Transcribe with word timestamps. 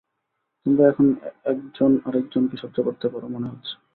তোমরা 0.65 0.83
এখন 0.87 1.07
একজন 1.45 1.91
আরেকজনকে 2.07 2.55
সহ্য 2.57 2.77
করতে 2.87 3.07
পারো, 3.09 3.25
মনে 3.27 3.47
হচ্ছে! 3.51 3.73